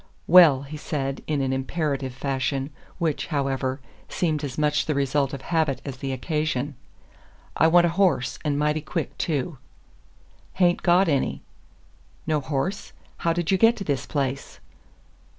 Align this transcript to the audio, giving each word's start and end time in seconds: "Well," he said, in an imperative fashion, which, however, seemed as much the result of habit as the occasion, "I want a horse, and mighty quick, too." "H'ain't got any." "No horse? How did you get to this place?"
"Well," 0.25 0.63
he 0.63 0.77
said, 0.77 1.21
in 1.27 1.41
an 1.41 1.53
imperative 1.53 2.15
fashion, 2.15 2.71
which, 2.97 3.27
however, 3.27 3.79
seemed 4.09 4.43
as 4.43 4.57
much 4.57 4.87
the 4.87 4.95
result 4.95 5.31
of 5.31 5.43
habit 5.43 5.79
as 5.85 5.97
the 5.97 6.11
occasion, 6.11 6.73
"I 7.55 7.67
want 7.67 7.85
a 7.85 7.89
horse, 7.89 8.39
and 8.43 8.57
mighty 8.57 8.81
quick, 8.81 9.15
too." 9.19 9.59
"H'ain't 10.59 10.81
got 10.81 11.07
any." 11.07 11.43
"No 12.25 12.39
horse? 12.39 12.93
How 13.17 13.31
did 13.31 13.51
you 13.51 13.59
get 13.59 13.77
to 13.77 13.83
this 13.83 14.07
place?" 14.07 14.59